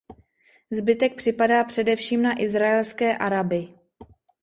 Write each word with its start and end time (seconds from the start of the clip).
Zbytek 0.71 1.15
připadá 1.15 1.63
především 1.63 2.21
na 2.21 2.41
izraelské 2.41 3.17
Araby. 3.17 3.67